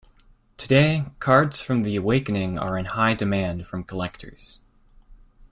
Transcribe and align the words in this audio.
Today, 0.57 1.05
cards 1.19 1.59
from 1.61 1.83
The 1.83 1.95
Awakening 1.95 2.57
are 2.57 2.75
in 2.75 2.85
high 2.85 3.13
demand 3.13 3.67
from 3.67 3.83
collectors. 3.83 4.59